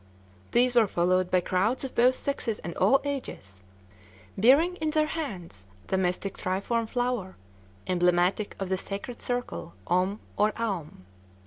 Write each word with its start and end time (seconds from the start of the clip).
These 0.51 0.73
were 0.73 0.87
followed 0.87 1.29
by 1.29 1.41
crowds 1.41 1.83
of 1.83 1.93
both 1.93 2.15
sexes 2.15 2.57
and 2.63 2.75
all 2.77 3.01
ages, 3.03 3.61
bearing 4.35 4.77
in 4.77 4.89
their 4.89 5.05
hands 5.05 5.63
the 5.85 5.95
mystic 5.99 6.35
triform 6.39 6.89
flower, 6.89 7.37
emblematic 7.85 8.55
of 8.59 8.69
the 8.69 8.77
sacred 8.79 9.21
circle, 9.21 9.75
Om, 9.85 10.19
or 10.37 10.53
Aum. 10.57 11.05